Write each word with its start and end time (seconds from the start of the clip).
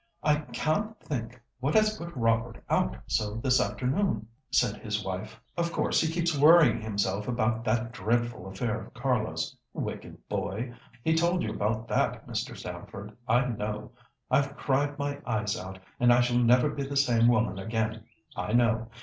"I 0.23 0.37
can't 0.37 0.99
think 0.99 1.39
what 1.59 1.75
has 1.75 1.95
put 1.95 2.11
Robert 2.17 2.63
out 2.71 2.97
so 3.05 3.35
this 3.35 3.61
afternoon," 3.61 4.25
said 4.49 4.77
his 4.77 5.05
wife, 5.05 5.39
"of 5.55 5.71
course 5.71 6.01
he 6.01 6.11
keeps 6.11 6.35
worrying 6.35 6.81
himself 6.81 7.27
about 7.27 7.63
that 7.65 7.91
dreadful 7.91 8.47
affair 8.47 8.81
of 8.85 8.95
Carlo's—wicked 8.95 10.27
boy! 10.27 10.73
He 11.03 11.13
told 11.13 11.43
you 11.43 11.51
about 11.53 11.87
that, 11.89 12.25
Mr. 12.27 12.57
Stamford, 12.57 13.15
I 13.27 13.45
know. 13.45 13.91
I've 14.31 14.57
cried 14.57 14.97
my 14.97 15.21
eyes 15.23 15.55
out, 15.55 15.77
and 15.99 16.11
I 16.11 16.21
shall 16.21 16.39
never 16.39 16.69
be 16.69 16.81
the 16.81 16.97
same 16.97 17.27
woman 17.27 17.59
again, 17.59 18.05
I 18.35 18.53
know. 18.53 18.89